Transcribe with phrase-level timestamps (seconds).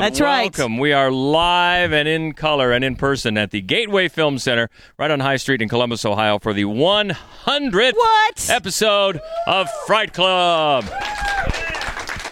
[0.00, 0.56] That's right.
[0.56, 0.78] Welcome.
[0.78, 4.68] We are live and in color and in person at the Gateway Film Center
[4.98, 8.50] right on High Street in Columbus, Ohio for the 100th What?
[8.50, 10.84] episode of Fright Club.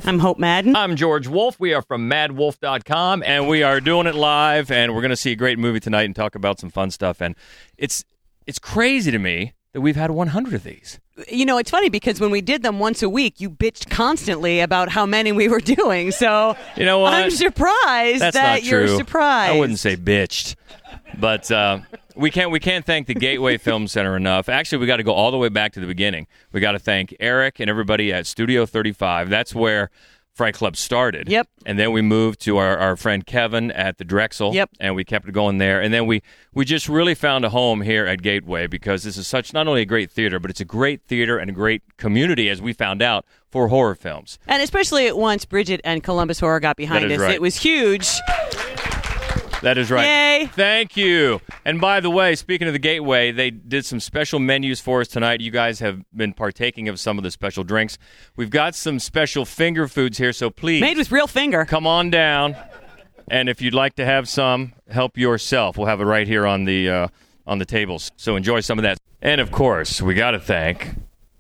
[0.05, 0.75] I'm Hope Madden.
[0.75, 1.61] I'm George Wolf.
[1.61, 5.33] We are from maddwolf.com and we are doing it live and we're going to see
[5.33, 7.35] a great movie tonight and talk about some fun stuff and
[7.77, 8.05] it's
[8.47, 10.99] it's crazy to me that we've had 100 of these.
[11.29, 14.61] you know, it's funny because when we did them once a week, you bitched constantly
[14.61, 16.11] about how many we were doing.
[16.11, 17.13] So You know what?
[17.15, 18.97] I'm surprised That's that not you're true.
[18.97, 19.53] surprised.
[19.55, 20.55] I wouldn't say bitched,
[21.19, 21.81] but uh,
[22.17, 24.49] we can't we can't thank the Gateway Film Center enough.
[24.49, 26.27] Actually, we got to go all the way back to the beginning.
[26.53, 29.29] We got to thank Eric and everybody at Studio 35.
[29.29, 29.91] That's where
[30.39, 31.29] Fright Club started.
[31.29, 31.49] Yep.
[31.67, 34.55] And then we moved to our, our friend Kevin at the Drexel.
[34.55, 34.71] Yep.
[34.79, 35.81] And we kept it going there.
[35.81, 36.23] And then we
[36.55, 39.83] we just really found a home here at Gateway because this is such not only
[39.83, 43.03] a great theater, but it's a great theater and a great community, as we found
[43.03, 44.39] out, for horror films.
[44.47, 47.35] And especially once Bridget and Columbus Horror got behind us, right.
[47.35, 48.09] it was huge.
[49.63, 50.05] That is right.
[50.05, 50.47] Yay.
[50.47, 51.41] Thank you.
[51.65, 55.09] And by the way, speaking of the Gateway, they did some special menus for us
[55.09, 55.41] tonight.
[55.41, 57.99] You guys have been partaking of some of the special drinks.
[58.37, 61.65] We've got some special finger foods here, so please Made with real finger.
[61.65, 62.57] come on down.
[63.31, 65.77] And if you'd like to have some, help yourself.
[65.77, 67.09] We'll have it right here on the uh,
[67.47, 68.11] on the tables.
[68.17, 68.99] So enjoy some of that.
[69.21, 70.95] And of course, we got to thank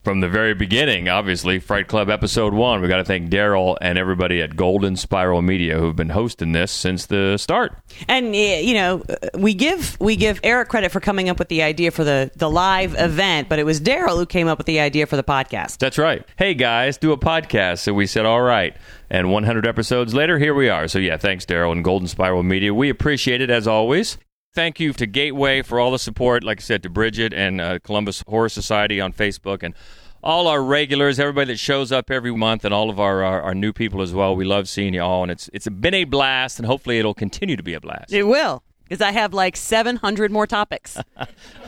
[0.09, 2.81] from the very beginning, obviously, Fright Club episode one.
[2.81, 6.73] We got to thank Daryl and everybody at Golden Spiral Media who've been hosting this
[6.73, 7.77] since the start.
[8.09, 11.49] And uh, you know, uh, we give we give Eric credit for coming up with
[11.49, 14.67] the idea for the the live event, but it was Daryl who came up with
[14.67, 15.77] the idea for the podcast.
[15.77, 16.25] That's right.
[16.39, 17.81] Hey guys, do a podcast.
[17.81, 18.75] So we said, all right.
[19.11, 20.89] And 100 episodes later, here we are.
[20.89, 22.73] So yeah, thanks, Daryl and Golden Spiral Media.
[22.73, 24.17] We appreciate it as always.
[24.55, 26.43] Thank you to Gateway for all the support.
[26.43, 29.75] Like I said, to Bridget and uh, Columbus Horror Society on Facebook and
[30.23, 33.55] all our regulars, everybody that shows up every month, and all of our, our, our
[33.55, 34.35] new people as well.
[34.35, 37.57] We love seeing you all, and it's it's been a blast, and hopefully it'll continue
[37.57, 38.13] to be a blast.
[38.13, 40.99] It will, because I have like 700 more topics.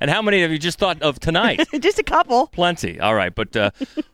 [0.00, 1.66] And how many have you just thought of tonight?
[1.80, 2.46] Just a couple.
[2.48, 2.98] Plenty.
[2.98, 3.70] All right, but uh,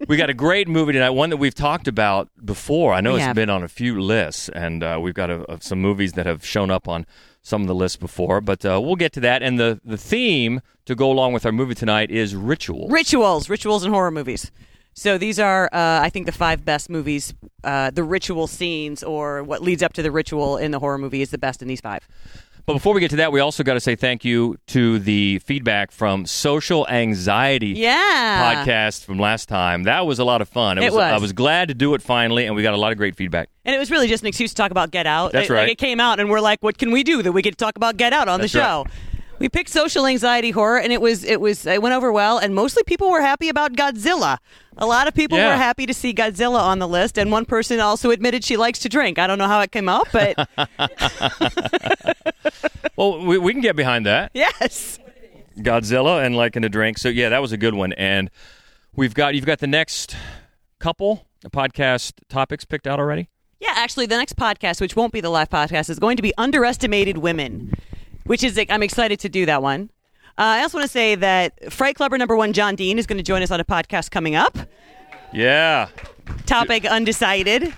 [0.09, 1.11] we got a great movie tonight.
[1.11, 2.93] One that we've talked about before.
[2.93, 3.37] I know We it's have.
[3.37, 6.45] been on a few lists, and uh, we've got a, a- some movies that have
[6.45, 7.07] shown up on
[7.43, 8.41] some of the lists before.
[8.41, 9.43] But uh, we'll get to that.
[9.45, 12.89] And the the theme to go along with our movie tonight is ritual.
[12.89, 14.51] Rituals, rituals and horror movies.
[14.99, 17.35] So these are, uh, I think, the five best movies.
[17.63, 21.21] Uh, the ritual scenes, or what leads up to the ritual in the horror movie,
[21.21, 22.09] is the best in these five.
[22.67, 25.39] But before we get to that, we also got to say thank you to the
[25.39, 28.57] feedback from Social Anxiety Yeah.
[28.65, 29.85] podcast from last time.
[29.85, 30.77] That was a lot of fun.
[30.79, 31.01] It was.
[31.01, 33.49] I was glad to do it finally, and we got a lot of great feedback.
[33.65, 35.31] And it was really just an excuse to talk about Get Out.
[35.31, 35.69] That's It- like, right.
[35.71, 37.97] it came out, and we're like, "What can we do that we could talk about
[37.99, 38.93] Get Out on That's the show?" right.
[39.39, 42.39] We picked social anxiety horror, and it was it was it went over well.
[42.39, 44.39] And mostly people were happy about Godzilla.
[44.79, 45.51] A lot of people Yeah.
[45.51, 48.79] were happy to see Godzilla on the list, and one person also admitted she likes
[48.81, 49.19] to drink.
[49.19, 50.49] I don't know how it came out, but
[52.97, 54.31] Well, we, we can get behind that.
[54.35, 54.99] yes.
[55.59, 56.99] Godzilla and liking to drink.
[56.99, 57.93] So yeah, that was a good one.
[57.95, 58.31] And
[58.95, 60.15] we've got you've got the next
[60.79, 63.29] couple podcast topics picked out already.
[63.59, 66.35] Yeah, actually, the next podcast, which won't be the live podcast, is going to be
[66.37, 67.73] underestimated women,
[68.25, 69.91] which is I'm excited to do that one.
[70.39, 73.17] Uh, I also want to say that Fright Clubber number one, John Dean, is going
[73.17, 74.59] to join us on a podcast coming up.
[75.33, 75.89] Yeah.
[76.45, 77.73] Topic undecided.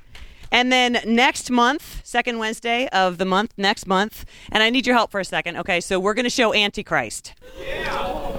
[0.51, 4.97] And then next month, second Wednesday of the month, next month, and I need your
[4.97, 5.57] help for a second.
[5.59, 7.35] Okay, so we're going to show Antichrist.
[7.61, 8.39] Yeah.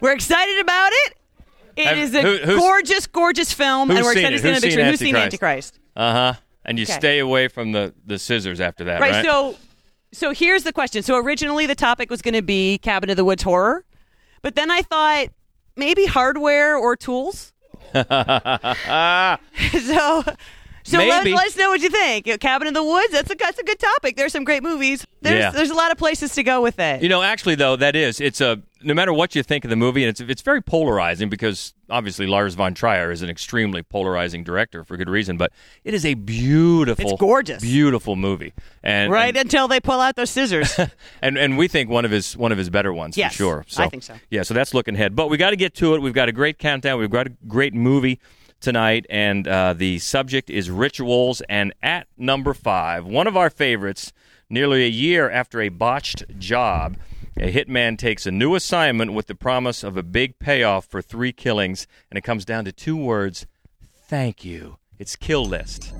[0.00, 1.16] We're excited about it.
[1.76, 4.84] It Have- is a who- gorgeous, gorgeous film, and we're excited to see a picture.
[4.84, 5.74] Who's seen Antichrist?
[5.76, 5.78] Antichrist?
[5.96, 6.34] Uh huh.
[6.64, 6.92] And you Okay.
[6.92, 9.10] stay away from the the scissors after that, right?
[9.12, 9.24] Right.
[9.24, 9.56] So,
[10.12, 11.02] so here's the question.
[11.02, 13.84] So originally the topic was going to be Cabin of the Woods horror,
[14.42, 15.28] but then I thought
[15.76, 17.52] maybe hardware or tools.
[17.94, 18.04] so,
[20.84, 22.26] so let, let us know what you think.
[22.26, 23.12] You know, Cabin in the Woods.
[23.12, 24.16] That's a that's a good topic.
[24.16, 25.06] There's some great movies.
[25.20, 25.50] There's Yeah.
[25.50, 27.02] there's a lot of places to go with it.
[27.02, 29.76] you know, actually though, that is it's a no matter what you think of the
[29.76, 34.42] movie, and it's it's very polarizing because obviously Lars von Trier is an extremely polarizing
[34.42, 35.52] director for good reason, but
[35.84, 37.62] it is a beautiful, It's gorgeous.
[37.62, 38.52] beautiful movie,
[38.82, 40.76] and right and- until they pull out those scissors.
[41.22, 43.64] and and we think one of his one of his better ones Yes, for sure.
[43.68, 44.14] So, I think so.
[44.30, 45.14] Yeah, so that's looking ahead.
[45.14, 46.02] But we got to get to it.
[46.02, 46.98] We've got a great countdown.
[46.98, 48.18] We've got a great movie
[48.62, 51.42] tonight, and uh, the subject is rituals.
[51.48, 54.12] And at number five, one of our favorites.
[54.48, 56.98] Nearly a year after a botched job,
[57.38, 61.32] a hitman takes a new assignment with the promise of a big payoff for three
[61.32, 63.46] killings, and it comes down to two words:
[64.08, 65.94] "Thank you." It's Kill List.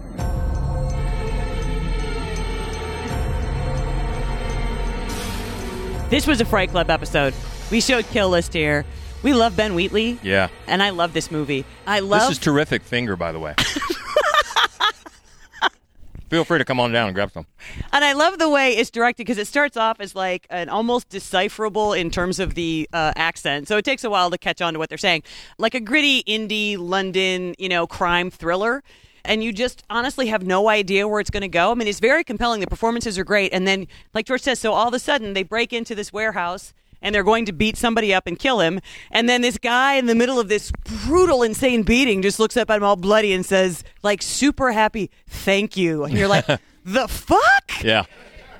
[6.11, 7.32] This was a Fright Club episode.
[7.70, 8.85] We showed Kill List here.
[9.22, 10.19] We love Ben Wheatley.
[10.22, 10.48] Yeah.
[10.66, 11.64] And I love this movie.
[11.86, 13.54] I love This is terrific finger, by the way.
[16.28, 17.46] Feel free to come on down and grab some.
[17.92, 21.10] And I love the way it's directed because it starts off as like an almost
[21.10, 23.69] decipherable in terms of the uh, accent.
[23.69, 25.24] So it takes a while to catch on to what they're saying.
[25.58, 28.82] Like a gritty indie London, you know, crime thriller.
[29.26, 31.70] And you just honestly have no idea where it's going to go.
[31.70, 32.60] I mean, it's very compelling.
[32.60, 33.52] The performances are great.
[33.52, 36.72] And then, like George says, so all of a sudden they break into this warehouse
[37.02, 38.81] and they're going to beat somebody up and kill him.
[39.10, 40.72] And then this guy in the middle of this
[41.06, 45.10] brutal, insane beating just looks up at him all bloody and says, like, super happy,
[45.26, 46.04] thank you.
[46.04, 46.46] And you're like,
[46.84, 47.82] the fuck?
[47.82, 48.04] Yeah.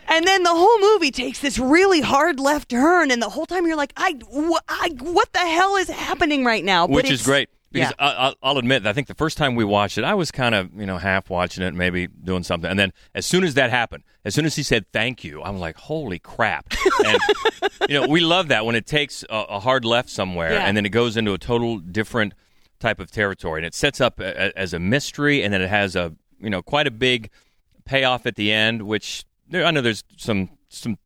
[0.09, 3.67] And then the whole movie takes this really hard left turn, and the whole time
[3.67, 6.87] you're like, I, wh- I what the hell is happening right now?
[6.87, 7.49] But Which is great.
[7.73, 8.07] Because yeah.
[8.07, 10.55] I, I- I'll admit, I think the first time we watched it, I was kind
[10.55, 12.71] of, you know, half watching it, maybe doing something.
[12.71, 15.59] And then as soon as that happened, as soon as he said thank you, I'm
[15.59, 16.73] like, holy crap.
[17.05, 17.19] And,
[17.91, 20.67] you know, we love that when it takes a, a hard left somewhere Yeah.
[20.67, 22.35] and then it goes into a total different
[22.79, 23.61] type of territory.
[23.61, 26.51] And it sets up a, a- as a mystery and then it has a, you
[26.51, 27.31] know, quite a big
[27.85, 30.99] payoff at the end, which there, I know there's some, some,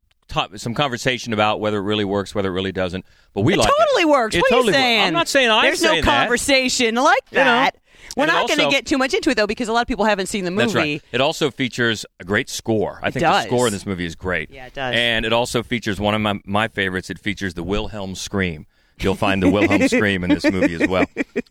[0.56, 3.04] some conversation about whether it really works, whether it really doesn't.
[3.34, 4.08] But we It like totally it.
[4.08, 4.34] works.
[4.34, 5.02] It what totally are you saying?
[5.08, 6.20] I'm not saying I'm There's saying no that.
[6.20, 7.44] conversation like You know.
[7.44, 7.76] that.
[8.16, 10.04] We're not going to get too much into it though, because a lot of people
[10.04, 10.64] haven't seen the movie.
[10.64, 11.02] That's right.
[11.12, 12.98] It also features a great score.
[13.02, 13.44] I think does.
[13.44, 14.50] the score in this movie is great.
[14.50, 14.94] Yeah, it does.
[14.96, 17.10] And it also features one of my, my favorites.
[17.10, 18.66] It features the Wilhelm scream.
[19.00, 21.04] You'll find the Wilhelm scream in this movie as well.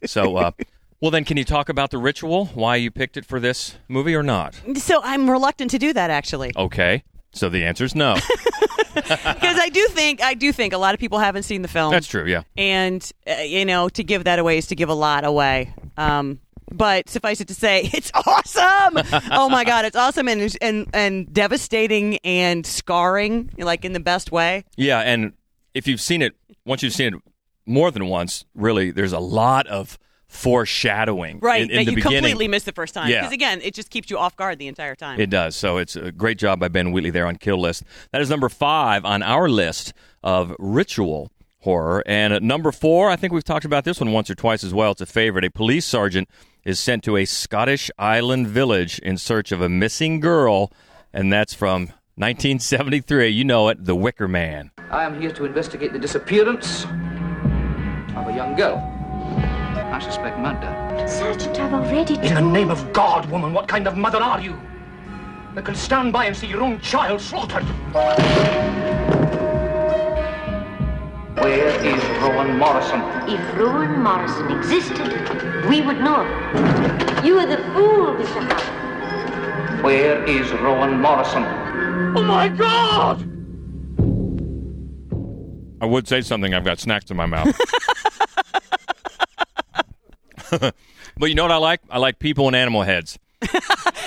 [0.06, 0.51] So, uh,
[1.01, 2.48] well, then, can you talk about the ritual?
[2.48, 4.60] Why you picked it for this movie or not?
[4.77, 7.04] So I'm reluctant to do that actually, Okay.
[7.35, 8.15] So the answer is no.
[8.95, 11.91] because I do think I do think a lot of people haven't seen the film.
[11.91, 12.25] That's true.
[12.25, 12.43] Yeah.
[12.57, 16.39] and uh, you know to give that away is to give a lot away um
[16.71, 21.31] but suffice it to say it's awesome oh my god it's awesome and and and
[21.33, 25.33] devastating and scarring like in the best way Yeah, and
[25.73, 26.33] if you've seen it,
[26.65, 27.21] once you've seen it
[27.65, 29.97] more than once, really, there's a lot of
[30.35, 31.39] foreshadowing.
[31.39, 32.17] right in, in that the you beginning.
[32.19, 33.21] completely missed the first time Yeah.
[33.21, 35.55] because again it just keeps you off guard the entire time It does.
[35.55, 37.83] So it's a great job by Ben Wheatley there on Kill List.
[38.11, 39.93] That is number five on our list
[40.23, 42.03] of ritual horror.
[42.05, 44.73] And at number four, I think we've talked about this one once or twice as
[44.73, 44.91] well.
[44.91, 45.43] It's a favorite.
[45.45, 46.29] A police sergeant
[46.63, 50.71] is sent to a Scottish island village in search of a missing girl,
[51.13, 53.27] and that's from 1973.
[53.29, 54.71] You know it, The Wicker Man.
[54.91, 56.85] I am here to investigate the disappearance
[58.15, 58.91] of a young girl.
[59.95, 61.07] I suspect murder.
[61.07, 64.59] Sergeant, I've already In the name of God, woman, what kind of mother are you?
[65.53, 67.63] That can stand by and see your own child slaughtered.
[71.39, 73.00] Where is Rowan Morrison?
[73.30, 75.07] If Rowan Morrison existed,
[75.69, 76.24] we would know.
[77.24, 78.51] You are the fool, Mr.
[78.51, 79.81] Howard.
[79.81, 81.44] Where is Rowan Morrison?
[82.18, 83.21] Oh my God!
[85.80, 86.53] I would say something.
[86.53, 87.57] I've got snacks in my mouth.
[91.17, 91.81] but you know what I like?
[91.89, 93.17] I like people and animal heads.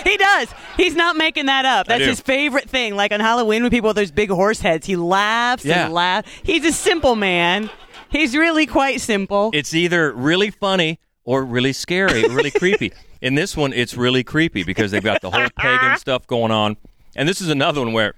[0.05, 3.71] he does he's not making that up that's his favorite thing like on halloween when
[3.71, 5.85] people with those big horse heads he laughs Yeah.
[5.85, 7.71] and laughs he's a simple man
[8.09, 12.91] he's really quite simple It's either really funny or really scary, really creepy.
[13.21, 16.79] In this one, it's really creepy because they've got the whole pagan stuff going on.
[17.15, 18.15] And this is another one where,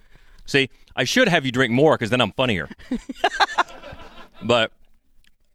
[0.46, 2.68] see, I should have you drink more because then I'm funnier.
[4.42, 4.70] but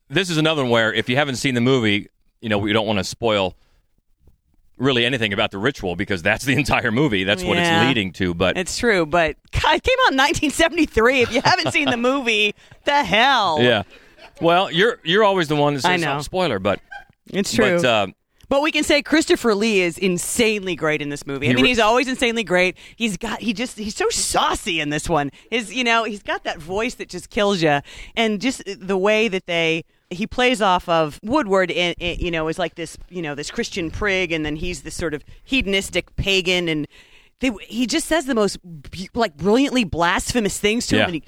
[0.10, 2.10] this is another one where if you haven't seen the movie,
[2.46, 3.56] you know, we don't want to spoil
[4.78, 7.24] really anything about the ritual because that's the entire movie.
[7.24, 7.82] That's what Yeah.
[7.82, 8.36] it's leading to.
[8.36, 11.22] But It's true, but God, it came out in 1973.
[11.22, 12.54] If you haven't seen the movie,
[12.86, 13.58] the hell?
[13.62, 13.82] yeah.
[14.42, 16.04] Well, you're you're always the one that says.
[16.06, 16.82] "Oh, spoiler, but
[17.34, 17.78] it's true.
[17.78, 18.08] but uh,
[18.50, 21.50] But we can say Christopher Lee is insanely great in this movie.
[21.50, 22.78] I mean, he's always insanely great.
[22.96, 25.32] He's got he just he's so saucy in this one.
[25.50, 27.80] His you know he's got that voice that just kills you,
[28.18, 31.72] and just the way that they he plays off of Woodward.
[31.72, 34.96] In, you know, is like this you know this Christian prig, and then he's this
[34.96, 36.88] sort of hedonistic pagan, and
[37.40, 38.58] they, he just says the most
[39.14, 41.02] like brilliantly blasphemous things to Yeah.
[41.04, 41.24] him, and he,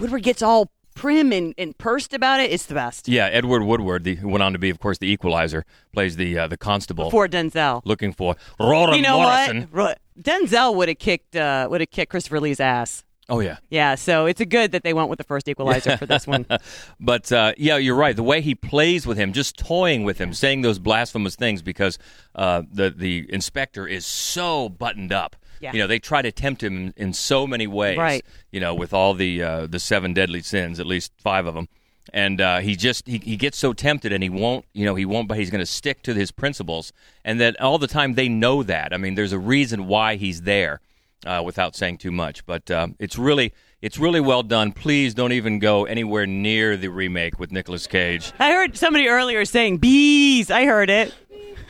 [0.00, 2.52] Woodward gets all prim and, and pursed about it.
[2.52, 3.08] It's the best.
[3.08, 6.38] Yeah, Edward Woodward, the, who went on to be, of course, the Equalizer, plays the
[6.38, 7.82] uh, the constable For Denzel.
[7.84, 9.68] looking for Rowan you know Morrison.
[9.72, 9.98] what?
[10.20, 13.02] Denzel would have kicked uh, would have kicked Christopher Lee's ass.
[13.28, 16.04] Oh yeah, Yeah, so it's a good that they went with the first Equalizer for
[16.04, 16.44] this one.
[17.00, 18.14] but uh, yeah, you're right.
[18.14, 21.98] The way he plays with him, just toying with him, saying those blasphemous things, because
[22.34, 25.36] uh, the the inspector is so buttoned up.
[25.60, 25.72] Yeah.
[25.72, 27.96] You know, they try to tempt him in, in so many ways.
[27.96, 28.24] Right.
[28.50, 31.68] You know, with all the uh, the seven deadly sins, at least five of them.
[32.12, 34.66] And uh, he just he, he gets so tempted, and he won't.
[34.74, 35.28] You know, he won't.
[35.28, 36.92] But he's going to stick to his principles,
[37.24, 38.92] and that all the time they know that.
[38.92, 40.82] I mean, there's a reason why he's there.
[41.24, 44.72] Uh, without saying too much, but um, it's really It's really well done.
[44.72, 48.32] Please don't even go anywhere near the remake with Nicolas Cage.
[48.38, 50.50] I heard somebody earlier saying bees.
[50.50, 51.14] I heard it.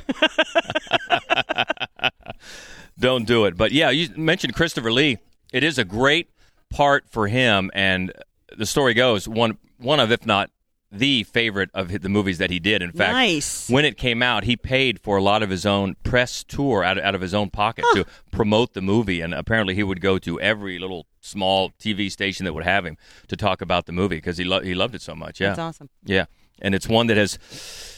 [2.98, 3.56] Don't do it.
[3.56, 5.18] But yeah, you mentioned Christopher Lee.
[5.52, 6.30] It is a great
[6.70, 8.12] part for him, and
[8.56, 10.50] the story goes one one of, if not
[10.96, 12.80] the favorite of the movies that he did.
[12.82, 13.68] In fact, Nice.
[13.68, 16.98] when it came out, he paid for a lot of his own press tour out
[16.98, 20.18] of, out of his own pocket to promote the movie, and apparently he would go
[20.18, 22.96] to every little small TV station that would have him
[23.28, 25.40] to talk about the movie because he lo- he loved it so much.
[25.40, 25.88] Yeah, That's awesome.
[26.04, 26.26] Yeah,
[26.62, 27.38] and it's one that has,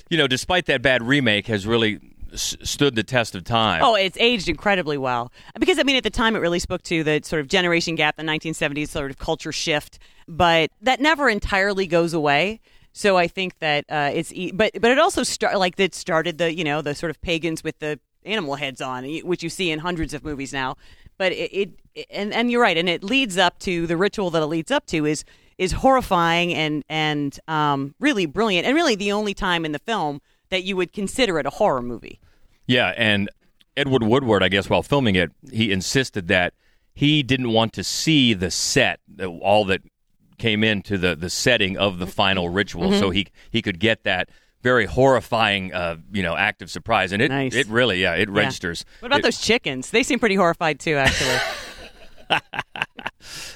[0.09, 2.01] you know, despite that bad remake, has really
[2.35, 3.83] stood the test of time.
[3.83, 5.33] Oh, it's aged incredibly well.
[5.59, 8.17] Because I mean, at the time, it really spoke to the sort of generation gap,
[8.17, 9.99] the 1970s sort of culture shift,
[10.29, 12.61] but that never entirely goes away.
[12.97, 16.39] So I think that uh, it's, e- but but it also start like that started
[16.39, 19.71] the you know the sort of pagans with the animal heads on, which you see
[19.71, 20.77] in hundreds of movies now.
[21.19, 21.53] But it,
[21.93, 24.71] it and and you're right, and it leads up to the ritual that it leads
[24.71, 25.25] up to is
[25.59, 30.23] is horrifying and and um, really brilliant, and really the only time in the film
[30.49, 32.19] that you would consider it a horror movie.
[32.67, 33.29] Yeah, and
[33.77, 36.55] Edward Woodward, I guess, while filming it, he insisted that
[36.95, 39.01] he didn't want to see the set,
[39.43, 39.83] all that
[40.39, 43.01] came into the, the setting of the final ritual, Mm-hmm.
[43.01, 44.29] so he he could get that
[44.63, 47.55] very horrifying, uh, you know, act of surprise, and it Nice.
[47.55, 48.35] it really, yeah, it Yeah.
[48.41, 48.85] registers.
[49.01, 49.91] What about It- those chickens?
[49.91, 51.39] They seem pretty horrified too, actually.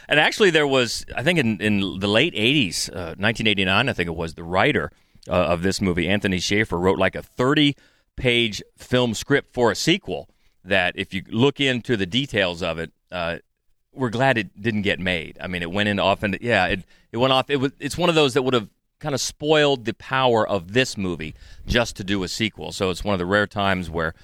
[0.08, 4.08] And actually, there was, I think, in, in the late 80s, uh, 1989, I think
[4.08, 4.90] it was, the writer
[5.28, 7.76] uh, of this movie, Anthony Shaffer, wrote like a 30
[8.16, 10.28] page film script for a sequel
[10.64, 13.38] that, if you look into the details of it, uh,
[13.92, 15.36] we're glad it didn't get made.
[15.40, 17.50] I mean, it went in off, and yeah, it, it went off.
[17.50, 18.68] It was, it's one of those that would have
[19.00, 21.34] kind of spoiled the power of this movie
[21.66, 22.70] just to do a sequel.
[22.72, 24.14] So it's one of the rare times where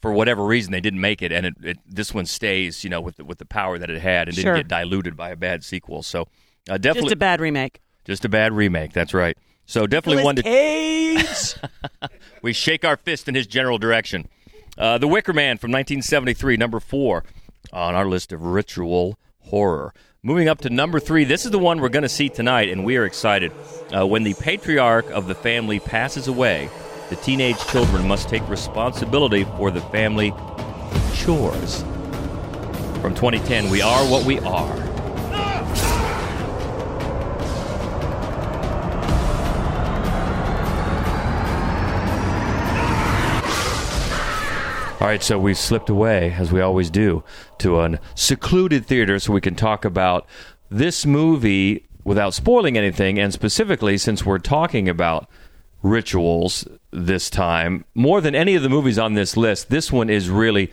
[0.00, 3.00] for whatever reason they didn't make it, and it, it this one stays, you know,
[3.00, 4.54] with the, with the power that it had, and Sure.
[4.54, 6.02] didn't get diluted by a bad sequel.
[6.02, 6.28] So
[6.68, 7.80] uh, definitely Just a bad remake.
[8.04, 8.92] just a bad remake.
[8.92, 9.36] That's right.
[9.66, 11.54] So definitely one to Cage.
[12.42, 14.28] we shake our fist in his general direction.
[14.76, 17.24] Uh, the Wicker Man from 1973, number four
[17.74, 19.92] on our list of ritual horror.
[20.22, 22.84] Moving up to number three, this is the one we're going to see tonight, and
[22.84, 23.52] we are excited.
[23.94, 26.70] Uh, when the patriarch of the family passes away,
[27.10, 30.32] the teenage children must take responsibility for the family
[31.14, 31.82] chores.
[33.02, 34.93] From 2010, We Are What We Are.
[45.00, 47.24] All right, so we've slipped away, as we always do,
[47.58, 50.26] to a secluded theater so we can talk about
[50.70, 53.18] this movie without spoiling anything.
[53.18, 55.28] And specifically, since we're talking about
[55.82, 60.30] rituals this time, more than any of the movies on this list, this one is
[60.30, 60.72] really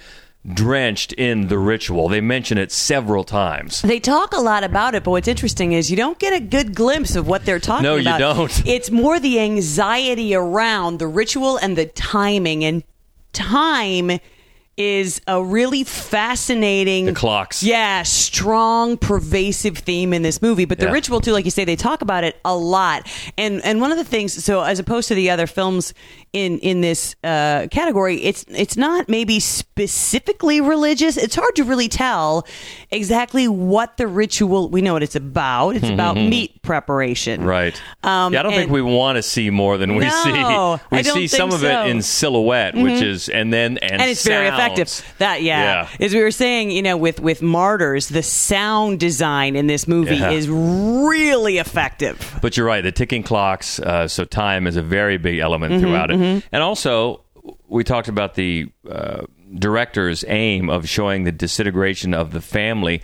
[0.54, 2.08] drenched in the ritual.
[2.08, 3.82] They mention it several times.
[3.82, 6.74] They talk a lot about it, but what's interesting is you don't get a good
[6.74, 8.20] glimpse of what they're talking No, you about.
[8.20, 8.66] don't.
[8.68, 12.63] It's more the anxiety around the ritual and the timing.
[12.63, 12.84] And
[13.34, 14.20] time
[14.78, 17.62] is a really fascinating The clocks.
[17.62, 20.66] Yeah, strong, pervasive theme in this movie.
[20.66, 20.92] But the Yeah.
[20.94, 23.08] ritual too, like you say, they talk about it a lot.
[23.38, 25.94] And and one of the things, so as opposed to the other films
[26.34, 31.18] in in this uh, category, it's it's not maybe specifically religious.
[31.18, 32.48] It's hard to really tell
[32.90, 34.70] exactly what the ritual.
[34.70, 35.75] We know what it's about.
[35.75, 37.50] It's about meat preparation, Mm-hmm.
[37.50, 37.82] Right.
[38.04, 40.96] Um, yeah, I don't think we want to see more than we No, see.
[40.96, 41.68] We see some of so.
[41.68, 41.88] Mm-hmm.
[41.88, 44.61] it in silhouette, which is and then and, and it's very sounds.
[44.65, 45.13] Effective.
[45.18, 45.88] That yeah.
[46.00, 46.06] Yeah.
[46.06, 50.15] as we were saying, you know, with with Martyrs, the sound design in this movie
[50.15, 50.32] Yeah.
[50.32, 52.38] is really effective.
[52.41, 52.82] But you're right.
[52.82, 53.80] The ticking clocks.
[53.80, 56.44] Uh, so time is a very big element Mm-hmm, throughout it.
[56.51, 57.24] And also,
[57.68, 59.22] we talked about the uh,
[59.53, 63.01] director's aim of showing the disintegration of the family.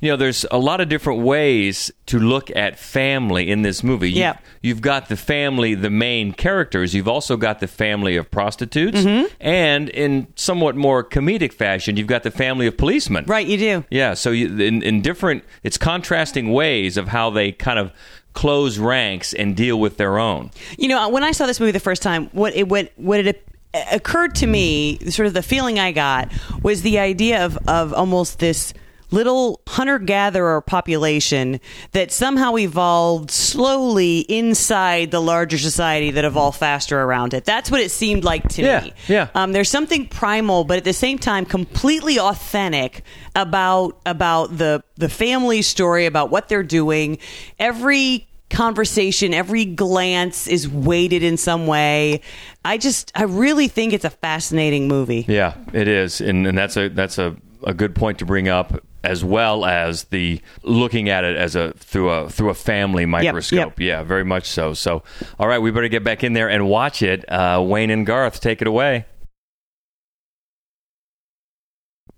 [0.00, 4.10] You know, there's a lot of different ways to look at family in this movie.
[4.10, 4.36] You- Yeah.
[4.62, 6.94] You've got the family, the main characters.
[6.94, 9.00] You've also got the family of prostitutes.
[9.00, 9.26] Mm-hmm.
[9.40, 13.24] And in somewhat more comedic fashion, you've got the family of policemen.
[13.26, 13.84] Right, you do.
[13.90, 17.90] Yeah, so you, in, in different, it's contrasting ways of how they kind of
[18.32, 20.50] close ranks and deal with their own.
[20.78, 23.46] You know, when I saw this movie the first time, what it what what it
[23.92, 26.30] occurred to me, sort of the feeling I got
[26.62, 28.72] was the idea of of almost this
[29.10, 31.60] little hunter gatherer population
[31.92, 37.44] that somehow evolved slowly inside the larger society that evolved faster around it.
[37.44, 38.92] That's what it seemed like to Yeah, me.
[39.08, 39.28] yeah.
[39.34, 43.02] Um, there's something primal, but at the same time, completely authentic
[43.34, 47.18] about about the the family story, about what they're doing.
[47.58, 52.20] Every conversation, every glance is weighted in some way.
[52.64, 55.24] I just, I really think it's a fascinating movie.
[55.28, 58.84] Yeah, it is, and, and that's a that's a, a good point to bring up.
[59.02, 63.78] As well as the looking at it as a through a through a family microscope.
[63.80, 64.74] Yeah, very much so.
[64.74, 65.02] So,
[65.38, 67.24] all right, we better get back in there and watch it.
[67.30, 69.06] Uh, Wayne and Garth, take it away.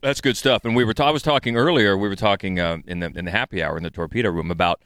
[0.00, 0.64] That's good stuff.
[0.64, 0.94] And we were.
[0.94, 1.96] T- I was talking earlier.
[1.96, 4.80] We were talking uh, in the in the happy hour in the torpedo room about.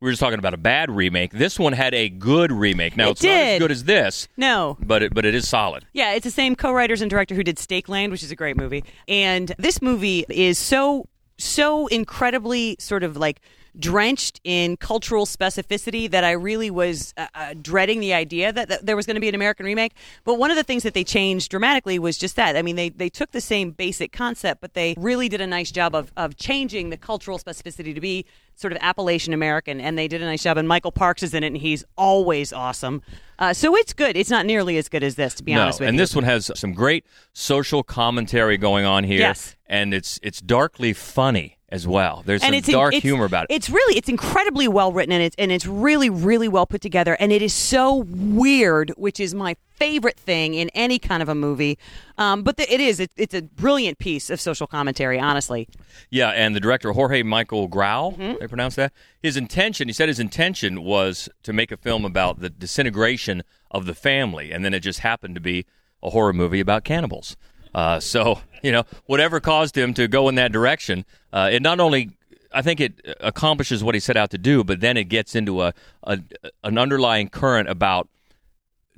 [0.00, 1.30] We were just talking about a bad remake.
[1.30, 2.96] This one had a good remake.
[2.96, 3.58] Now It it's not as did.
[3.60, 4.76] good as this, No.
[4.80, 5.84] but it but it is solid.
[5.92, 8.56] Yeah, it's the same co-writers and director who did Stake Land, which is a great
[8.56, 8.82] movie.
[9.06, 11.06] And this movie is so
[11.42, 13.40] so incredibly sort of like
[13.78, 18.86] drenched in cultural specificity that I really was uh, uh, dreading the idea that, that
[18.86, 19.94] there was going to be an American remake.
[20.24, 22.56] But one of the things that they changed dramatically was just that.
[22.56, 25.70] I mean, they they took the same basic concept, but they really did a nice
[25.70, 30.08] job of of changing the cultural specificity to be sort of Appalachian American, and they
[30.08, 30.58] did a nice job.
[30.58, 33.02] And Michael Parks is in it, and he's always awesome.
[33.38, 34.16] Uh, so it's good.
[34.16, 35.98] It's not nearly as good as this, to be no, honest with and you.
[35.98, 39.18] And this one has some great social commentary going on here.
[39.18, 39.56] Yes.
[39.66, 42.22] and it's it's darkly funny as well.
[42.24, 43.54] There's and some it's dark it's- humor about it.
[43.54, 47.16] It's really it's incredibly well written and it's and it's really really well put together
[47.18, 51.34] and it is so weird, which is my favorite thing in any kind of a
[51.34, 51.76] movie.
[52.18, 55.66] Um, but the, it is it, it's a brilliant piece of social commentary, honestly.
[56.10, 58.36] Yeah, and the director Jorge Michael Grau, Mm-hmm.
[58.40, 58.92] they pronounce that.
[59.22, 63.86] His intention, he said, his intention was to make a film about the disintegration of
[63.86, 65.64] the family, and then it just happened to be
[66.02, 67.36] a horror movie about cannibals.
[67.74, 71.80] Uh, so you know, whatever caused him to go in that direction, uh, it not
[71.80, 72.10] only
[72.54, 75.62] I think it accomplishes what he set out to do, but then it gets into
[75.62, 75.72] a,
[76.04, 76.18] a
[76.64, 78.08] an underlying current about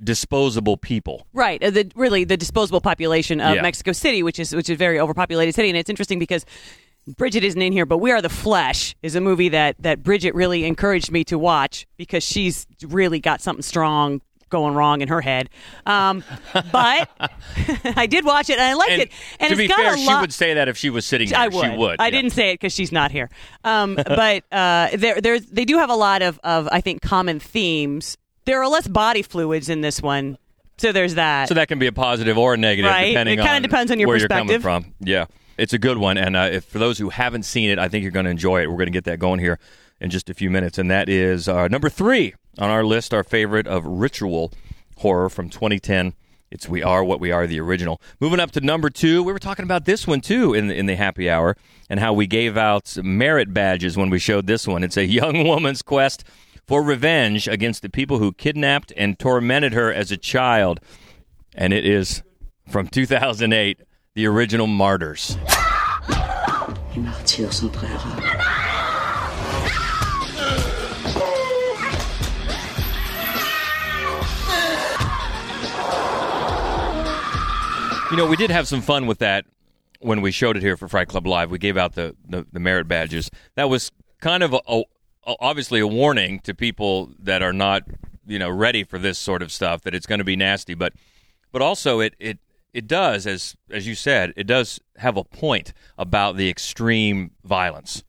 [0.03, 1.25] disposable people.
[1.33, 1.63] Right.
[1.63, 3.61] uh, The really the disposable population of Yeah.
[3.61, 6.45] Mexico City, which is which is a very overpopulated city, and it's interesting because
[7.17, 10.35] Bridget isn't in here, but We Are the Flesh is a movie that that Bridget
[10.35, 14.21] really encouraged me to watch because she's really got something strong
[14.55, 15.49] going wrong in her head.
[15.85, 16.23] Um,
[16.71, 17.09] but
[17.97, 19.11] I did watch it and I liked And it.
[19.39, 21.39] And to it's be fair, she would say that if she was sitting there.
[21.39, 21.71] I would.
[21.71, 21.99] She would.
[21.99, 22.09] I yeah.
[22.11, 23.29] didn't say it because she's not here.
[23.65, 27.39] Um, but uh, there, there's, they do have a lot of, of, I think, common
[27.39, 28.17] themes.
[28.45, 30.37] There are less body fluids in this one,
[30.77, 31.49] so there's that.
[31.49, 33.07] So that can be a positive or a negative, Right.
[33.09, 34.49] depending It kinda depends on your where perspective.
[34.49, 34.93] you're coming from.
[34.99, 35.25] Yeah,
[35.57, 38.03] it's a good one, and uh, if for those who haven't seen it, I think
[38.03, 38.67] you're going to enjoy it.
[38.69, 39.57] We're going to get that going here
[39.99, 43.23] in just a few minutes, and that is uh, number three on our list, our
[43.23, 44.51] favorite of ritual
[44.97, 46.13] horror from 2010.
[46.51, 48.01] It's We Are What We Are, the original.
[48.19, 50.85] Moving up to number two, we were talking about this one too in the, in
[50.85, 51.57] the happy hour,
[51.89, 54.83] and how we gave out merit badges when we showed this one.
[54.83, 56.23] It's a young woman's quest
[56.65, 60.79] for revenge against the people who kidnapped and tormented her as a child
[61.55, 62.21] and it is
[62.69, 63.81] from 2008,
[64.13, 65.37] the original Martyrs.
[78.11, 79.45] You know, we did have some fun with that
[79.99, 81.49] when we showed it here for Fright Club Live.
[81.49, 83.31] We gave out the, the, the merit badges.
[83.55, 83.91] That was
[84.21, 84.83] kind of a, a,
[85.39, 87.81] obviously a warning to people that are not,
[88.27, 90.75] you know, ready for this sort of stuff that it's going to be nasty.
[90.75, 90.93] But
[91.51, 92.37] but also it it
[92.73, 98.03] it does as as you said, it does have a point about the extreme violence.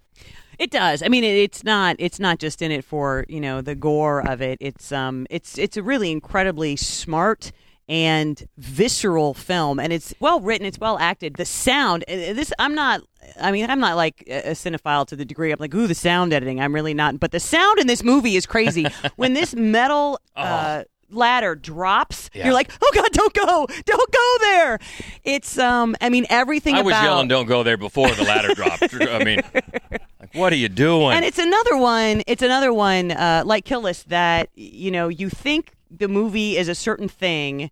[0.58, 1.02] It does.
[1.02, 1.96] I mean, it, it's not.
[1.98, 4.58] It's not just in it for you know the gore of it.
[4.60, 5.26] It's um.
[5.30, 7.52] It's it's a really incredibly smart
[7.88, 10.66] and visceral film, and it's well written.
[10.66, 11.34] It's well acted.
[11.36, 12.04] The sound.
[12.08, 13.02] uh, This I'm not.
[13.40, 16.32] I mean, I'm not like a cinephile to the degree I'm like, ooh, the sound
[16.32, 16.60] editing.
[16.60, 17.18] I'm really not.
[17.20, 18.86] But the sound in this movie is crazy.
[19.16, 20.20] when this metal.
[20.34, 22.46] Uh, ladder drops Yeah.
[22.46, 24.80] you're like oh god don't go don't go there
[25.22, 28.92] it's um i mean everything I was yelling, "Don't go there!" before the ladder dropped.
[29.00, 30.02] I mean, like,
[30.34, 31.12] what are you doing?
[31.14, 32.24] And it's another one.
[32.26, 36.68] It's another one uh, like Kill List that you know you think the movie is
[36.68, 37.70] a certain thing,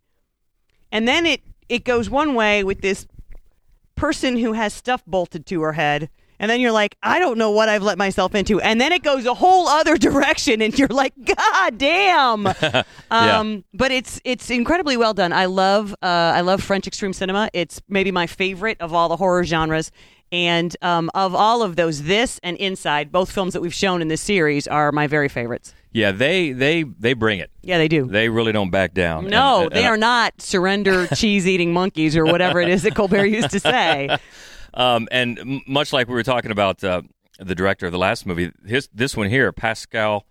[0.92, 3.06] and then it it goes one way with this
[3.96, 6.10] person who has stuff bolted to her head.
[6.40, 8.60] And then you're like, I don't know what I've let myself into.
[8.60, 12.46] And then it goes a whole other direction, and you're like, God damn.
[13.10, 15.32] um, But it's it's incredibly well done.
[15.32, 17.48] I love uh, I love French extreme cinema.
[17.52, 19.92] It's maybe my favorite of all the horror genres.
[20.32, 24.08] And um, of all of those, this and Inside, both films that we've shown in
[24.08, 25.72] this series, are my very favorites.
[25.94, 27.50] Yeah, they they they bring it.
[27.62, 28.06] Yeah, they do.
[28.06, 29.28] They really don't back down.
[29.28, 32.94] no, And- and they are not surrender cheese eating monkeys or whatever it is that
[32.94, 34.18] Colbert used to say.
[34.76, 37.02] Um, and m- much like we were talking about uh,
[37.38, 40.26] the director of the last movie, his this one here, Pascal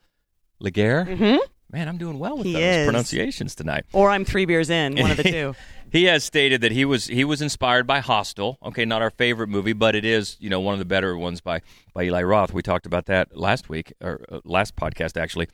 [0.59, 1.05] Laguerre.
[1.05, 1.37] Mm-hmm.
[1.71, 2.85] Man, I'm doing well with He those is.
[2.85, 3.85] pronunciations tonight.
[3.93, 5.55] Or I'm three beers in, one of the two.
[5.93, 8.57] He has stated that he was he was inspired by Hostel.
[8.63, 11.39] Okay, not our favorite movie, but it is you know one of the better ones
[11.39, 11.61] by
[11.93, 12.51] by Eli Roth.
[12.51, 15.47] We talked about that last week or uh, last podcast actually.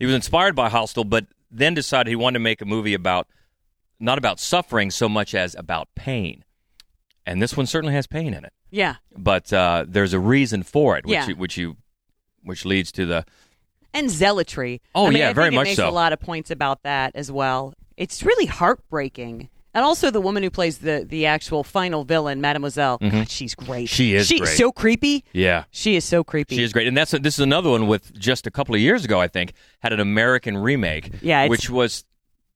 [0.00, 3.28] He was inspired by Hostel, but then decided he wanted to make a movie about
[4.00, 6.44] not about suffering so much as about pain.
[7.24, 8.52] And this one certainly has pain in it.
[8.70, 8.96] Yeah.
[9.16, 11.28] but uh, there's a reason for it, which Yeah.
[11.28, 11.76] you, which you
[12.42, 13.24] which leads to the
[13.94, 14.82] and zealotry.
[14.92, 15.88] Oh, I mean, yeah, I very much makes so.
[15.88, 17.74] a lot of points about that as well.
[17.96, 19.48] It's really heartbreaking.
[19.74, 22.98] And also the woman who plays the the actual final villain, Mademoiselle.
[22.98, 23.86] God, she's great.
[23.88, 23.94] Mm-hmm.
[23.94, 24.56] She is She's great.
[24.56, 25.24] so creepy.
[25.32, 25.64] yeah.
[25.70, 26.56] She is so creepy.
[26.56, 29.04] She is great, and that's this is another one with just a couple of years
[29.04, 29.20] ago.
[29.20, 32.04] I think had an American remake, Yeah, it's- which was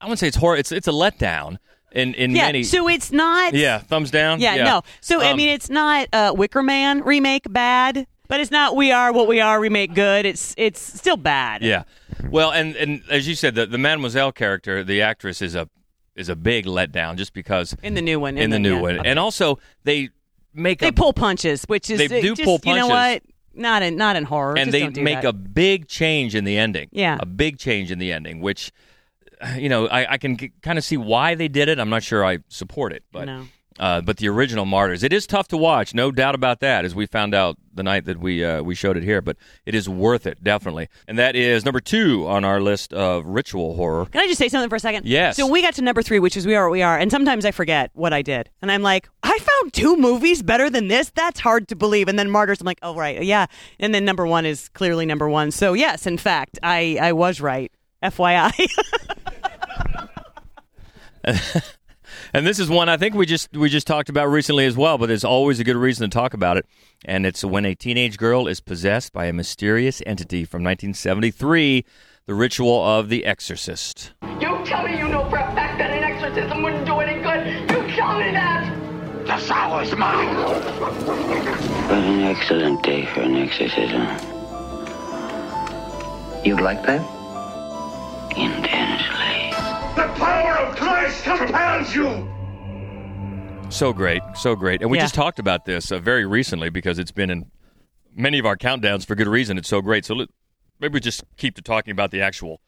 [0.01, 0.57] I wouldn't say it's horror.
[0.57, 1.57] It's it's a letdown
[1.91, 2.47] in in yeah.
[2.47, 2.63] many.
[2.63, 3.53] So it's not.
[3.55, 4.39] yeah, thumbs down.
[4.41, 4.63] Yeah.
[4.63, 4.83] No.
[5.01, 8.93] So I Um, mean, it's not uh, Wicker Man remake bad, but it's not We
[8.93, 10.25] Are What We Are remake good.
[10.25, 11.63] It's it's still bad.
[11.63, 11.83] Yeah.
[12.31, 15.69] Well, and and as you said, the the Mademoiselle character, the actress is a
[16.19, 18.37] is a big letdown just because In the new one.
[18.37, 18.81] in the new yeah.
[18.83, 20.11] one, and also they
[20.53, 23.23] make they a pull punches, which is They do just, pull You know what?
[23.55, 24.57] Not in not in horror.
[24.59, 25.29] and Just they make that.
[25.29, 26.89] a big change in the ending.
[26.93, 27.19] Yeah.
[27.21, 28.71] a big change in the ending, which
[29.57, 31.79] you know I, I can kind of see why they did it.
[31.79, 33.47] I'm not sure I support it, but No.
[33.79, 36.85] Uh, but the original Martyrs, it is tough to watch, no doubt about that.
[36.85, 39.75] As we found out the night that we uh, we showed it here, but it
[39.75, 40.89] is worth it definitely.
[41.07, 44.07] And that is number two on our list of ritual horror.
[44.07, 45.07] Can I just say something for a second?
[45.07, 45.37] Yes.
[45.37, 47.45] So we got to number three, which is We Are What We Are, and sometimes
[47.45, 51.11] I forget what I did, and I'm like, I found two movies better than this.
[51.11, 52.09] That's hard to believe.
[52.09, 53.47] And then Martyrs, I'm like, oh right, yeah.
[53.79, 55.51] And then number one is clearly number one.
[55.51, 57.73] So yes, in fact, I I was right.
[58.03, 58.69] FYI.
[62.35, 64.99] And this is one I think we just we just talked about recently as well,
[64.99, 66.67] but there's always a good reason to talk about it.
[67.05, 71.85] And it's when a teenage girl is possessed by a mysterious entity from 1973,
[72.27, 74.13] The Ritual of the Exorcist.
[74.41, 77.47] You tell me you know for a fact that an exorcism wouldn't do any good.
[77.71, 78.75] You tell me that.
[79.27, 80.35] The sour is mine.
[80.37, 84.07] What an excellent day for an exorcism.
[86.45, 87.03] You'd like that?
[88.37, 89.38] Intensely.
[89.99, 92.29] The power of Christ compels you.
[93.69, 94.81] So great, so great.
[94.81, 95.03] And we Yeah.
[95.03, 97.47] just talked about this uh, very recently because it's been in
[98.15, 99.59] many of our countdowns for good reason.
[99.59, 100.05] It's so great.
[100.05, 100.29] So let,
[100.79, 102.61] maybe we just keep to talking about the actual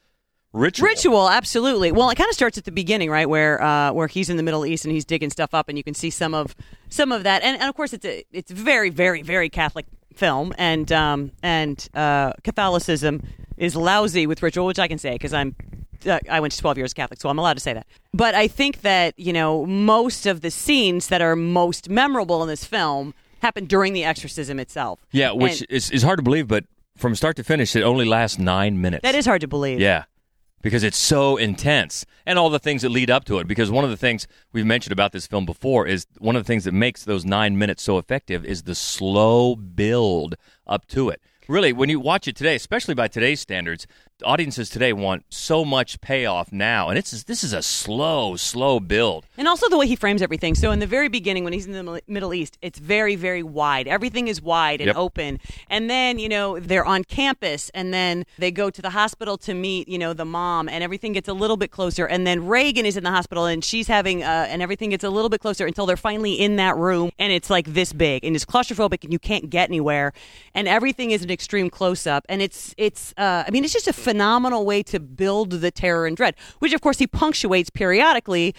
[0.53, 0.89] ritual.
[0.89, 1.93] Ritual, absolutely.
[1.93, 4.43] Well, it kind of starts at the beginning, right, where uh, where he's in the
[4.43, 6.57] Middle East and he's digging stuff up, and you can see some of
[6.89, 7.45] some of that.
[7.45, 11.89] And, and of course, it's a it's very, very, very Catholic film, and um, and
[11.95, 13.23] uh, Catholicism
[13.57, 15.55] is lousy with ritual, which I can say because I'm.
[16.07, 17.87] Uh, I went to 12 years Catholic, so I'm allowed to say that.
[18.13, 22.49] But I think that, you know, most of the scenes that are most memorable in
[22.49, 25.05] this film happen during the exorcism itself.
[25.13, 26.65] Yeah, which And is, is hard to believe, but
[26.97, 29.03] from start to finish, it only lasts nine minutes.
[29.03, 29.81] that is hard to believe.
[29.81, 30.05] Yeah,
[30.63, 33.47] because it's so intense and all the things that lead up to it.
[33.47, 36.47] Because one of the things we've mentioned about this film before is one of the
[36.47, 40.35] things that makes those nine minutes so effective is the slow build
[40.67, 41.23] up to it.
[41.49, 43.87] Really, when you watch it today, especially by today's standards,
[44.23, 49.27] audiences today want so much payoff now, and it's this is a slow, slow build.
[49.37, 50.55] And also the way he frames everything.
[50.55, 53.89] So in the very beginning, when he's in the Middle East, it's very, very wide.
[53.89, 54.97] Everything is wide and Yep.
[54.97, 55.41] open.
[55.69, 59.55] And then you know they're on campus, and then they go to the hospital to
[59.55, 62.07] meet you know the mom, and everything gets a little bit closer.
[62.07, 65.11] And then Regan is in the hospital, and she's having, uh, and everything gets a
[65.11, 68.35] little bit closer until they're finally in that room, and it's like this big, and
[68.37, 70.13] it's claustrophobic, and you can't get anywhere,
[70.55, 73.89] and everything is an extreme close up, and it's it's, uh, I mean, it's just
[73.89, 78.53] a phenomenal way to build the terror and dread, which of course he punctuates periodically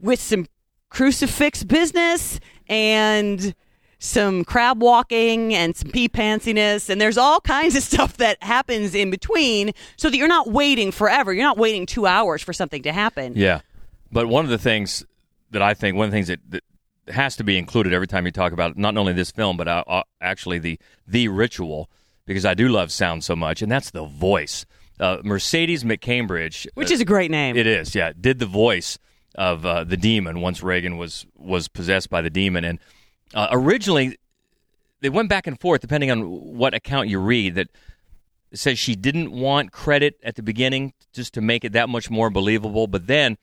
[0.00, 0.46] with some
[0.88, 3.54] crucifix business and
[3.98, 8.94] some crab walking and some pee pantsiness and there's all kinds of stuff that happens
[8.94, 11.30] in between so that you're not waiting forever.
[11.30, 13.34] You're not waiting two hours for something to happen.
[13.36, 13.60] Yeah,
[14.10, 15.04] but one of the things
[15.50, 16.64] that I think one of the things that, that
[17.12, 19.84] has to be included every time you talk about not only this film but uh,
[19.86, 21.90] uh, actually the the ritual
[22.26, 24.66] because I do love sound so much, and that's the voice.
[24.98, 28.12] Uh, Mercedes McCambridge, which uh, is a great name It is, yeah.
[28.18, 28.98] Did the voice
[29.34, 32.78] of uh, the demon once Regan was was possessed by the demon, and
[33.34, 34.16] uh, originally
[35.00, 37.54] they went back and forth depending on what account you read.
[37.54, 37.68] That
[38.54, 42.30] says she didn't want credit at the beginning just to make it that much more
[42.30, 43.36] believable, but then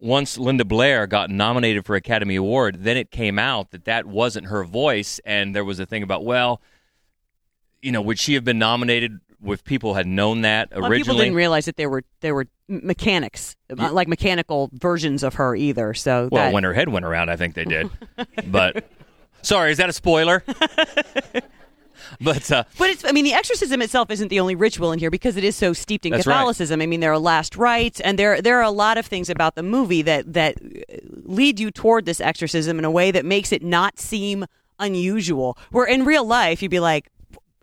[0.00, 4.46] once Linda Blair got nominated for Academy Award, then it came out that that wasn't
[4.46, 6.60] her voice, and there was a thing about well,
[7.82, 9.20] you know, would she have been nominated?
[9.44, 13.56] If people had known that originally, people didn't realize that there were there were mechanics
[13.76, 17.30] uh, like mechanical versions of her either so Well, that, when her head went around,
[17.30, 17.90] I think they did.
[18.46, 18.88] but
[19.42, 20.44] sorry, is that a spoiler?
[22.20, 25.10] but uh, But it's, I mean, the exorcism itself isn't the only ritual in here
[25.10, 26.34] because it is so steeped in That's right.
[26.34, 26.80] Catholicism.
[26.80, 29.54] I mean, there are last rites, and there there are a lot of things about
[29.54, 30.56] the movie that that
[31.24, 34.46] lead you toward this exorcism in a way that makes it not seem
[34.78, 35.56] unusual.
[35.70, 37.10] Where in real life, you'd be like,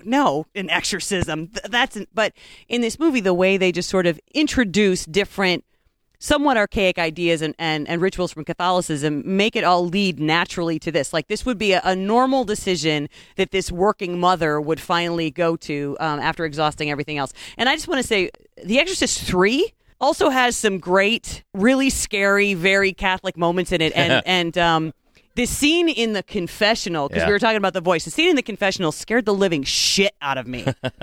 [0.03, 1.47] no, an exorcism.
[1.47, 2.33] Th- That's, an, but
[2.67, 5.63] in this movie, the way they just sort of introduce different
[6.19, 10.91] somewhat archaic ideas and, and, and rituals from Catholicism, make it all lead naturally to
[10.91, 11.13] this.
[11.13, 15.55] Like this would be a, a normal decision that this working mother would finally go
[15.57, 17.33] to um, after exhausting everything else.
[17.57, 18.31] And I just want to say,
[18.63, 23.93] The Exorcist 3 also has some great, really scary, very Catholic moments in it.
[23.95, 24.93] And, and, um,
[25.37, 27.27] this scene in the confessional, because Yeah.
[27.27, 30.13] we were talking about the voice, the scene in the confessional scared the living shit
[30.21, 30.65] out of me.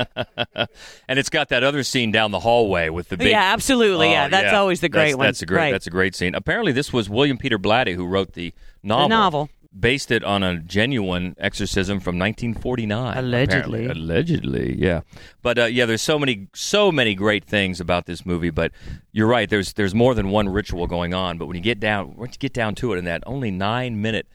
[1.08, 3.28] and it's got that other scene down the hallway with the big.
[3.28, 4.10] Yeah, absolutely.
[4.10, 5.26] Yeah, Oh, that's always the great that's, one.
[5.28, 5.58] That's a great.
[5.58, 5.72] Right.
[5.72, 6.34] That's a great scene.
[6.34, 9.08] Apparently, this was William Peter Blatty who wrote the novel.
[9.08, 9.48] novel.
[9.78, 13.18] Based it on a genuine exorcism from 1949.
[13.18, 13.86] Allegedly.
[13.86, 13.86] apparently.
[14.02, 15.00] Allegedly, yeah.
[15.42, 18.50] But uh, yeah, there's so many, so many great things about this movie.
[18.50, 18.70] But
[19.10, 19.50] you're right.
[19.50, 21.38] There's there's more than one ritual going on.
[21.38, 24.00] But when you get down, once you get down to it, in that only nine
[24.00, 24.28] minute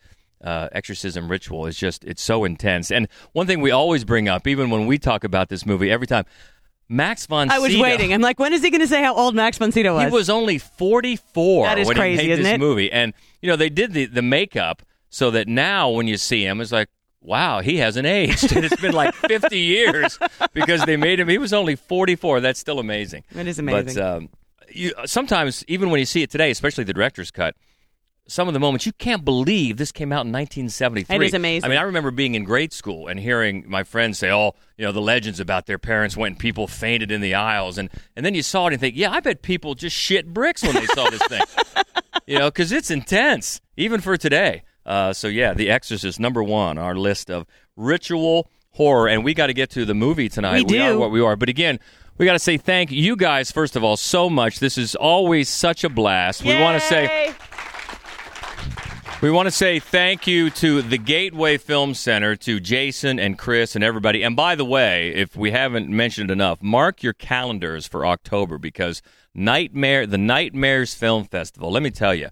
[0.44, 2.92] uh, exorcism ritual is just it's so intense.
[2.92, 6.08] And one thing we always bring up, even when we talk about this movie, every
[6.08, 6.26] time,
[6.90, 8.14] Max von I was Sydow- waiting.
[8.14, 10.04] I'm like, when is he going to say how old Max von Sydow was?
[10.06, 12.60] he was only 44 That is when crazy, he made isn't this it?
[12.60, 12.92] movie.
[12.92, 16.62] And, you know, they did the, the makeup so that now when you see him,
[16.62, 16.90] it's like,
[17.22, 18.52] wow, he hasn't aged.
[18.56, 20.18] And it's been like 50 years
[20.54, 22.40] because they made him, he was only 44.
[22.42, 23.24] That's still amazing.
[23.32, 23.96] That is amazing.
[23.96, 24.30] But um,
[24.72, 27.56] you, sometimes, even when you see it today, especially the director's cut,
[28.28, 31.16] some of the moments you can't believe this came out in 1973.
[31.16, 31.66] It is amazing.
[31.66, 34.86] I mean, I remember being in grade school and hearing my friends say, "Oh, you
[34.86, 38.24] know, the legends about their parents went and people fainted in the aisles," and and
[38.24, 40.86] then you saw it and think, "Yeah, I bet people just shit bricks when they
[40.86, 41.42] saw this thing."
[42.28, 44.62] you know, because it's intense, even for today.
[44.90, 49.34] Uh, so yeah, The Exorcist, number one, on our list of ritual horror, and we
[49.34, 50.70] got to get to the movie tonight.
[50.70, 51.00] We are do.
[51.00, 51.80] what we are, but again.
[52.18, 54.60] We got to say thank you guys, first of all, so much.
[54.60, 56.44] This is always such a blast.
[56.44, 57.34] We want to say
[59.22, 63.76] we want to say thank you to the Gateway Film Center, to Jason and Chris
[63.76, 64.24] and everybody.
[64.24, 69.02] And by the way, if we haven't mentioned enough, mark your calendars for October because
[69.36, 71.70] Nightmare, the Nightmares Film Festival.
[71.70, 72.30] Let me tell you,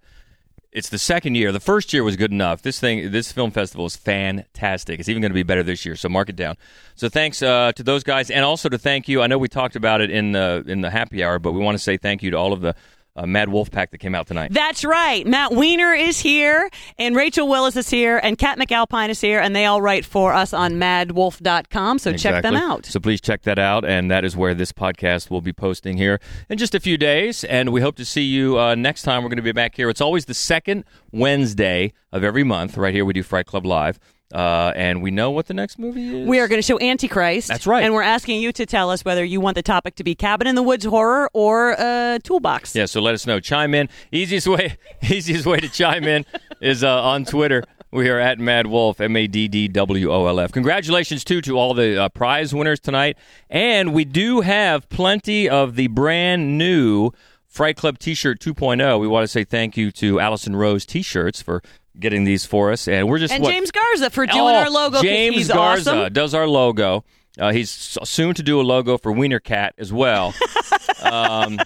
[0.77, 1.51] it's the second year.
[1.51, 2.61] The first year was good enough.
[2.61, 4.99] This thing, this film festival is fantastic.
[4.99, 5.95] It's even going to be better this year.
[5.95, 6.55] So mark it down.
[6.93, 9.23] So thanks uh, to those guys, and also to thank you.
[9.23, 11.75] I know we talked about it in the in the happy hour, but we want
[11.75, 12.75] to say thank you to all of the
[13.17, 14.53] uh, Mad Wolf Pack that came out tonight.
[14.53, 15.25] That's right.
[15.25, 19.55] Matt Weiner is here, and Rachel Willis is here, and Kat McAlpine is here, and
[19.55, 22.85] they all write for us on maddwolf.com, so check them out.
[22.85, 26.19] So please check that out, and that is where this podcast will be posting here
[26.49, 27.43] in just a few days.
[27.43, 29.23] And we hope to see you uh, next time.
[29.23, 29.89] We're going to be back here.
[29.89, 32.77] It's always the second Wednesday of every month.
[32.77, 33.99] Right here, we do Fright Club Live,
[34.33, 36.27] uh, and we know what the next movie is.
[36.27, 37.47] We are going to show Antichrist.
[37.47, 37.83] That's right.
[37.83, 40.47] And we're asking you to tell us whether you want the topic to be Cabin
[40.47, 42.75] in the Woods horror or uh, Toolbox.
[42.75, 43.39] Yeah, so let us know.
[43.39, 43.87] Chime in.
[44.11, 44.77] Easiest way,
[45.09, 46.25] easiest way to chime in
[46.61, 47.63] is uh, on Twitter.
[47.89, 50.51] We are at Mad Wolf, M A D D W O L F.
[50.51, 53.17] Congratulations too to all the uh, prize winners tonight,
[53.49, 57.11] and we do have plenty of the brand new
[57.47, 58.99] Fright Club T-shirt 2.0.
[58.99, 61.63] We want to say thank you to Allison Rose T-shirts for
[61.99, 64.69] getting these for us, and we're just And what- James Garza for doing Oh, our
[64.69, 65.01] logo.
[65.01, 66.13] James Garza awesome.
[66.13, 67.03] does our logo.
[67.39, 67.69] Uh, he's
[68.03, 70.33] soon to do a logo for Wiener Cat as well.
[71.03, 71.59] um,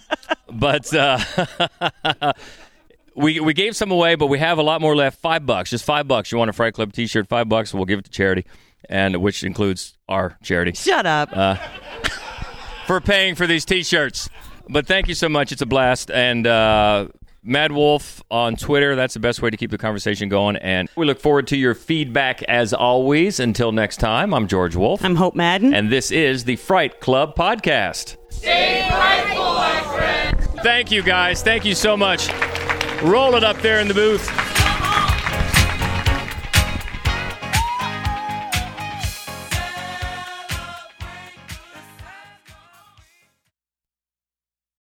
[0.51, 1.17] but uh,
[3.15, 5.19] we we gave some away, but we have a lot more left.
[5.21, 6.31] Five bucks, just five bucks.
[6.31, 7.27] You want a Fright Club T-shirt?
[7.27, 7.73] Five bucks.
[7.73, 8.45] We'll give it to charity,
[8.89, 11.29] and which includes our charity Shut up.
[11.31, 11.55] Uh,
[12.87, 14.29] for paying for these T-shirts.
[14.69, 15.51] But thank you so much.
[15.51, 16.11] It's a blast.
[16.11, 17.07] And uh,
[17.43, 18.95] Mad Wolf on Twitter.
[18.95, 20.57] That's the best way to keep the conversation going.
[20.57, 23.39] And we look forward to your feedback as always.
[23.39, 25.03] Until next time, I'm George Wolf.
[25.03, 25.73] I'm Hope Madden.
[25.73, 28.17] and this is the Fright Club Podcast.
[28.29, 30.61] Stay frightful, my friends.
[30.61, 31.41] Thank you, guys.
[31.41, 32.29] Thank you so much.
[33.01, 34.29] Roll it up there in the booth.